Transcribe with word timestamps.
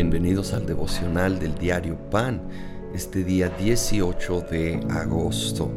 Bienvenidos 0.00 0.52
al 0.52 0.64
devocional 0.64 1.40
del 1.40 1.56
diario 1.56 1.96
Pan, 2.08 2.40
este 2.94 3.24
día 3.24 3.48
18 3.48 4.42
de 4.42 4.80
agosto. 4.90 5.72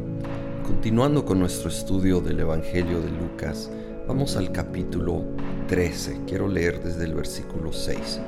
Continuando 0.63 1.25
con 1.25 1.39
nuestro 1.39 1.69
estudio 1.69 2.21
del 2.21 2.41
Evangelio 2.41 3.01
de 3.01 3.09
Lucas, 3.09 3.71
vamos 4.07 4.35
al 4.37 4.51
capítulo 4.51 5.25
13. 5.67 6.19
Quiero 6.27 6.47
leer 6.47 6.83
desde 6.83 7.05
el 7.05 7.15
versículo 7.15 7.73
6. 7.73 8.21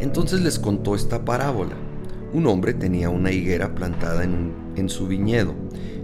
Entonces 0.00 0.40
les 0.40 0.58
contó 0.58 0.94
esta 0.94 1.22
parábola. 1.22 1.76
Un 2.32 2.46
hombre 2.46 2.72
tenía 2.72 3.10
una 3.10 3.30
higuera 3.30 3.74
plantada 3.74 4.24
en, 4.24 4.54
en 4.74 4.88
su 4.88 5.06
viñedo, 5.06 5.54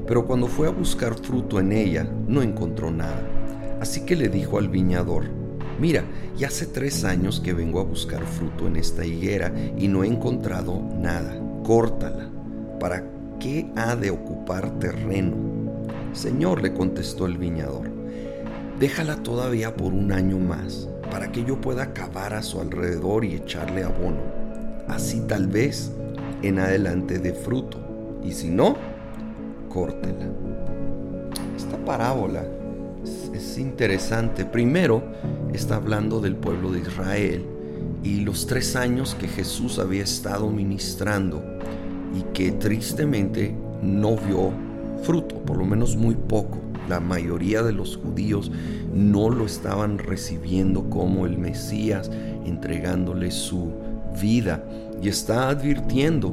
pero 0.07 0.27
cuando 0.27 0.47
fue 0.47 0.69
a 0.69 0.73
buscar 0.73 1.15
fruto 1.15 1.59
en 1.59 1.73
ella, 1.73 2.07
no 2.29 2.43
encontró 2.43 2.91
nada. 2.91 3.27
Así 3.81 4.05
que 4.05 4.15
le 4.15 4.29
dijo 4.29 4.59
al 4.59 4.69
viñador, 4.69 5.40
Mira, 5.81 6.05
ya 6.37 6.49
hace 6.49 6.67
tres 6.67 7.05
años 7.05 7.41
que 7.41 7.55
vengo 7.55 7.81
a 7.81 7.85
buscar 7.85 8.23
fruto 8.27 8.67
en 8.67 8.77
esta 8.77 9.07
higuera 9.07 9.51
y 9.79 9.89
no 9.89 10.05
he 10.05 10.07
encontrado 10.07 10.79
nada. 10.95 11.35
Córtala. 11.65 12.29
¿Para 12.79 13.05
qué 13.39 13.71
ha 13.77 13.97
de 13.97 14.11
ocupar 14.11 14.79
terreno? 14.79 15.37
Señor, 16.13 16.63
le 16.63 16.75
contestó 16.75 17.25
el 17.25 17.39
viñador, 17.39 17.89
déjala 18.79 19.17
todavía 19.23 19.75
por 19.75 19.95
un 19.95 20.13
año 20.13 20.39
más, 20.39 20.89
para 21.11 21.33
que 21.33 21.45
yo 21.45 21.61
pueda 21.61 21.95
cavar 21.95 22.35
a 22.35 22.43
su 22.43 22.61
alrededor 22.61 23.25
y 23.25 23.37
echarle 23.37 23.83
abono. 23.83 24.21
Así 24.87 25.21
tal 25.21 25.47
vez 25.47 25.93
en 26.43 26.59
adelante 26.59 27.19
de 27.19 27.33
fruto, 27.33 27.79
y 28.23 28.33
si 28.33 28.51
no, 28.51 28.77
córtela. 29.69 30.27
Esta 31.57 31.77
parábola 31.85 32.45
es 33.35 33.59
interesante. 33.59 34.45
Primero, 34.45 35.03
está 35.53 35.77
hablando 35.77 36.21
del 36.21 36.37
pueblo 36.37 36.73
de 36.73 36.81
Israel 36.81 37.45
y 38.03 38.21
los 38.21 38.47
tres 38.47 38.77
años 38.77 39.15
que 39.15 39.29
Jesús 39.29 39.79
había 39.79 40.03
estado 40.03 40.49
ministrando 40.51 41.43
y 42.17 42.23
que 42.33 42.53
tristemente 42.53 43.55
no 43.83 44.17
vio 44.17 44.53
fruto, 45.03 45.37
por 45.41 45.57
lo 45.57 45.65
menos 45.65 45.97
muy 45.97 46.15
poco. 46.15 46.59
La 46.89 47.01
mayoría 47.01 47.63
de 47.63 47.73
los 47.73 47.97
judíos 47.97 48.51
no 48.93 49.31
lo 49.31 49.47
estaban 49.47 49.99
recibiendo 49.99 50.91
como 50.91 51.27
el 51.27 51.39
Mesías, 51.39 52.11
entregándole 52.45 53.31
su 53.31 53.73
vida 54.21 54.65
y 55.01 55.09
está 55.09 55.49
advirtiendo 55.49 56.33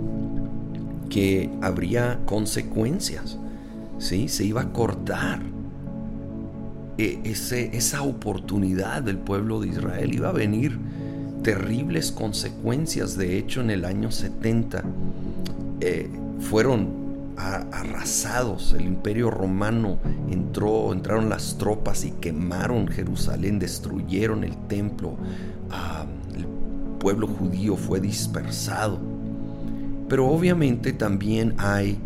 que 1.09 1.49
habría 1.61 2.19
consecuencias, 2.25 3.37
¿sí? 3.99 4.27
Se 4.27 4.45
iba 4.45 4.61
a 4.61 4.73
cortar 4.73 5.41
e, 6.97 7.19
esa 7.73 8.01
oportunidad 8.01 9.03
del 9.03 9.17
pueblo 9.17 9.59
de 9.59 9.69
Israel. 9.69 10.13
Iba 10.13 10.29
a 10.29 10.33
venir 10.33 10.77
terribles 11.43 12.11
consecuencias. 12.11 13.17
De 13.17 13.37
hecho, 13.37 13.61
en 13.61 13.69
el 13.69 13.85
año 13.85 14.11
70 14.11 14.83
eh, 15.81 16.09
fueron 16.39 17.07
arrasados. 17.37 18.73
El 18.73 18.85
imperio 18.85 19.29
romano 19.29 19.99
entró, 20.31 20.91
entraron 20.91 21.29
las 21.29 21.57
tropas 21.57 22.03
y 22.03 22.11
quemaron 22.11 22.87
Jerusalén, 22.87 23.59
destruyeron 23.59 24.43
el 24.43 24.57
templo. 24.67 25.17
Ah, 25.69 26.05
el 26.35 26.47
pueblo 26.99 27.27
judío 27.27 27.77
fue 27.77 27.99
dispersado. 27.99 28.99
Pero 30.09 30.27
obviamente 30.27 30.93
también 30.93 31.53
hay, 31.57 31.99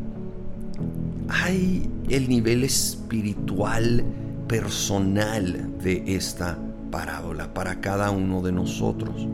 hay 1.29 1.89
el 2.09 2.27
nivel 2.27 2.63
espiritual 2.63 4.03
personal 4.51 5.79
de 5.81 6.03
esta 6.13 6.57
parábola 6.91 7.53
para 7.53 7.79
cada 7.79 8.11
uno 8.11 8.41
de 8.41 8.51
nosotros. 8.51 9.25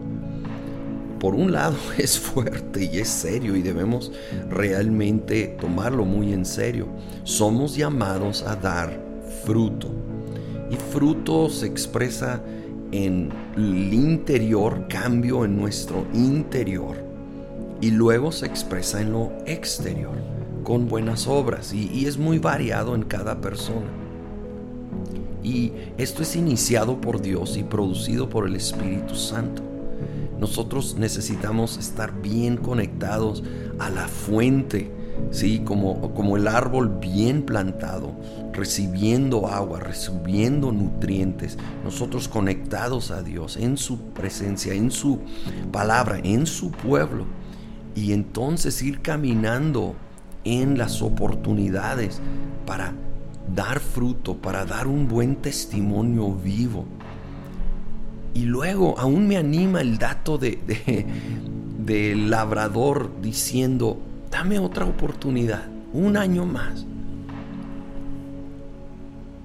Por 1.20 1.34
un 1.34 1.52
lado 1.52 1.76
es 1.98 2.20
fuerte 2.20 2.88
y 2.94 3.00
es 3.00 3.10
serio 3.10 3.56
y 3.56 3.64
debemos 3.64 4.12
realmente 4.48 5.58
tomarlo 5.60 6.06
muy 6.06 6.34
en 6.34 6.46
serio. 6.46 6.88
Somos 7.24 7.76
llamados 7.76 8.44
a 8.44 8.56
dar 8.58 9.02
fruto. 9.44 9.90
Y 10.70 10.76
fruto 10.76 11.50
se 11.50 11.66
expresa 11.66 12.40
en 12.92 13.34
el 13.56 13.92
interior, 13.92 14.88
cambio 14.88 15.46
en 15.46 15.58
nuestro 15.58 16.06
interior. 16.14 16.96
Y 17.82 17.90
luego 17.90 18.32
se 18.32 18.46
expresa 18.46 19.02
en 19.02 19.14
lo 19.14 19.32
exterior, 19.48 20.14
con 20.64 20.88
buenas 20.88 21.26
obras. 21.26 21.74
Y, 21.74 21.90
y 21.92 22.06
es 22.06 22.20
muy 22.20 22.38
variado 22.38 22.94
en 22.94 23.02
cada 23.02 23.42
persona. 23.42 24.07
Y 25.48 25.72
esto 25.98 26.24
es 26.24 26.36
iniciado 26.36 27.00
por 27.00 27.22
Dios 27.22 27.56
y 27.56 27.64
producido 27.64 28.28
por 28.30 28.48
el 28.48 28.58
Espíritu 28.58 29.16
Santo. 29.16 29.64
Nosotros 30.42 30.98
necesitamos 31.00 31.78
estar 31.78 32.22
bien 32.22 32.58
conectados 32.58 33.46
a 33.80 33.90
la 33.90 34.10
fuente, 34.10 34.92
¿sí? 35.32 35.60
como, 35.60 36.14
como 36.14 36.36
el 36.36 36.50
árbol 36.50 36.98
bien 37.00 37.44
plantado, 37.44 38.12
recibiendo 38.52 39.48
agua, 39.48 39.80
recibiendo 39.80 40.74
nutrientes, 40.74 41.58
nosotros 41.82 42.28
conectados 42.28 43.10
a 43.12 43.24
Dios, 43.24 43.56
en 43.56 43.78
su 43.78 44.00
presencia, 44.10 44.74
en 44.74 44.92
su 44.92 45.22
palabra, 45.72 46.20
en 46.22 46.46
su 46.46 46.72
pueblo. 46.72 47.26
Y 47.96 48.12
entonces 48.12 48.82
ir 48.82 49.02
caminando 49.02 49.96
en 50.44 50.78
las 50.78 51.02
oportunidades 51.02 52.20
para 52.66 52.94
dar 53.54 53.80
fruto, 53.80 54.36
para 54.38 54.66
dar 54.66 54.88
un 54.88 55.08
buen 55.08 55.38
testimonio 55.38 56.34
vivo. 56.34 56.86
Y 58.34 58.44
luego 58.46 58.98
aún 59.00 59.28
me 59.28 59.38
anima 59.38 59.82
el 59.82 59.98
dato 59.98 60.38
de, 60.38 61.06
del 61.80 62.30
labrador 62.30 63.22
diciendo, 63.22 64.00
dame 64.30 64.60
otra 64.60 64.86
oportunidad, 64.86 65.66
un 65.94 66.18
año 66.18 66.46
más. 66.46 66.86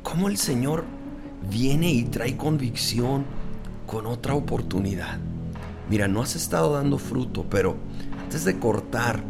¿Cómo 0.03 0.29
el 0.29 0.37
Señor 0.37 0.85
viene 1.49 1.91
y 1.91 2.05
trae 2.05 2.37
convicción 2.37 3.25
con 3.87 4.07
otra 4.07 4.35
oportunidad? 4.35 5.19
Mira, 5.89 6.09
no 6.09 6.21
has 6.21 6.37
estado 6.37 6.75
dando 6.75 6.99
fruto, 6.99 7.47
pero 7.49 7.77
antes 8.23 8.45
de 8.45 8.59
cortar, 8.59 9.23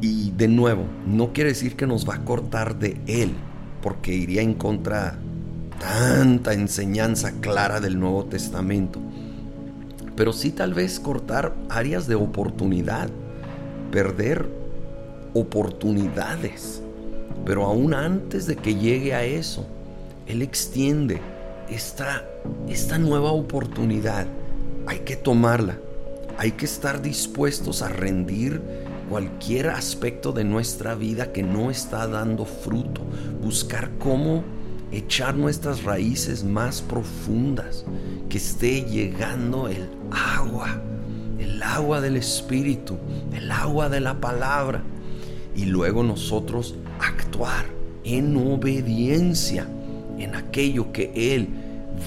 y 0.00 0.30
de 0.30 0.48
nuevo, 0.48 0.84
no 1.06 1.32
quiere 1.32 1.50
decir 1.50 1.76
que 1.76 1.86
nos 1.86 2.08
va 2.08 2.14
a 2.14 2.24
cortar 2.24 2.78
de 2.78 3.00
Él, 3.06 3.34
porque 3.82 4.12
iría 4.12 4.42
en 4.42 4.54
contra 4.54 5.18
tanta 5.78 6.52
enseñanza 6.52 7.32
clara 7.40 7.80
del 7.80 7.98
Nuevo 7.98 8.24
Testamento. 8.26 9.00
Pero 10.16 10.32
sí 10.32 10.50
tal 10.50 10.74
vez 10.74 11.00
cortar 11.00 11.54
áreas 11.68 12.06
de 12.06 12.14
oportunidad, 12.14 13.08
perder 13.90 14.46
oportunidades. 15.32 16.82
Pero 17.44 17.64
aún 17.64 17.94
antes 17.94 18.46
de 18.46 18.56
que 18.56 18.74
llegue 18.74 19.14
a 19.14 19.24
eso, 19.24 19.66
Él 20.26 20.42
extiende 20.42 21.20
esta, 21.70 22.24
esta 22.68 22.98
nueva 22.98 23.32
oportunidad. 23.32 24.26
Hay 24.86 25.00
que 25.00 25.16
tomarla. 25.16 25.78
Hay 26.36 26.52
que 26.52 26.64
estar 26.64 27.00
dispuestos 27.02 27.82
a 27.82 27.88
rendir 27.88 28.60
cualquier 29.10 29.70
aspecto 29.70 30.30
de 30.30 30.44
nuestra 30.44 30.94
vida 30.94 31.32
que 31.32 31.42
no 31.42 31.68
está 31.68 32.06
dando 32.06 32.44
fruto, 32.44 33.02
buscar 33.42 33.90
cómo 33.98 34.44
echar 34.92 35.36
nuestras 35.36 35.82
raíces 35.82 36.44
más 36.44 36.80
profundas, 36.80 37.84
que 38.28 38.38
esté 38.38 38.82
llegando 38.82 39.66
el 39.66 39.88
agua, 40.12 40.80
el 41.40 41.60
agua 41.60 42.00
del 42.00 42.16
Espíritu, 42.16 42.98
el 43.34 43.50
agua 43.50 43.88
de 43.88 43.98
la 43.98 44.20
palabra, 44.20 44.84
y 45.56 45.64
luego 45.64 46.04
nosotros 46.04 46.76
actuar 47.00 47.66
en 48.04 48.36
obediencia 48.36 49.66
en 50.18 50.36
aquello 50.36 50.92
que 50.92 51.34
Él 51.34 51.48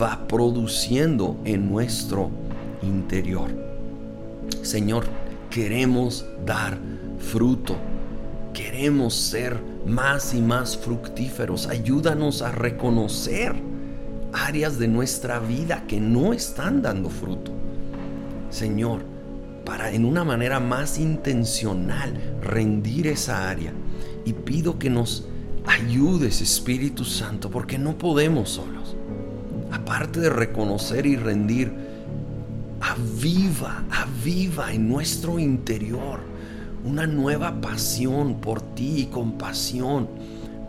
va 0.01 0.25
produciendo 0.25 1.37
en 1.43 1.69
nuestro 1.69 2.31
interior. 2.81 3.49
Señor, 4.61 5.05
queremos 5.53 6.25
dar 6.47 6.79
fruto. 7.19 7.77
Queremos 8.55 9.13
ser 9.13 9.59
más 9.85 10.33
y 10.33 10.41
más 10.41 10.75
fructíferos. 10.75 11.67
Ayúdanos 11.67 12.41
a 12.41 12.51
reconocer 12.51 13.53
áreas 14.33 14.79
de 14.79 14.87
nuestra 14.87 15.39
vida 15.39 15.83
que 15.87 15.99
no 15.99 16.33
están 16.33 16.81
dando 16.81 17.11
fruto. 17.11 17.51
Señor, 18.49 19.01
para 19.63 19.91
en 19.91 20.05
una 20.05 20.23
manera 20.23 20.59
más 20.59 20.97
intencional 20.97 22.19
rendir 22.41 23.05
esa 23.05 23.47
área. 23.47 23.73
Y 24.25 24.33
pido 24.33 24.79
que 24.79 24.89
nos 24.89 25.27
ayudes, 25.67 26.41
Espíritu 26.41 27.05
Santo, 27.05 27.51
porque 27.51 27.77
no 27.77 27.95
podemos 27.99 28.49
solos. 28.49 28.95
Aparte 29.71 30.19
de 30.19 30.31
reconocer 30.31 31.05
y 31.05 31.15
rendir, 31.15 31.92
aviva, 32.83 33.85
aviva 33.89 34.73
en 34.73 34.89
nuestro 34.89 35.39
interior 35.39 36.19
una 36.83 37.07
nueva 37.07 37.61
pasión 37.61 38.41
por 38.41 38.61
ti 38.61 39.03
y 39.03 39.05
compasión 39.05 40.09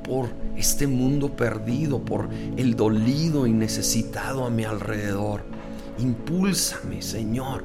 por 0.05 0.29
este 0.57 0.87
mundo 0.87 1.35
perdido, 1.35 2.05
por 2.05 2.29
el 2.57 2.77
dolido 2.77 3.47
y 3.47 3.53
necesitado 3.53 4.45
a 4.45 4.51
mi 4.51 4.65
alrededor. 4.65 5.43
Impúlsame, 5.99 7.03
Señor, 7.03 7.65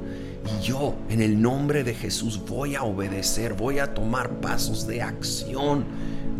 Y 0.62 0.64
yo, 0.64 0.96
en 1.10 1.22
el 1.22 1.40
nombre 1.40 1.84
de 1.84 1.94
Jesús, 1.94 2.42
voy 2.48 2.74
a 2.74 2.84
obedecer, 2.84 3.54
voy 3.54 3.80
a 3.80 3.94
tomar 3.94 4.40
pasos 4.40 4.88
de 4.88 5.02
acción, 5.02 5.84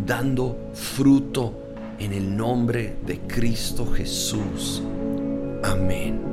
dando 0.08 0.72
fruto 0.74 1.54
en 2.00 2.14
el 2.14 2.36
nombre 2.36 2.96
de 3.06 3.20
Cristo 3.20 3.86
Jesús. 3.86 4.82
Amén. 5.64 6.29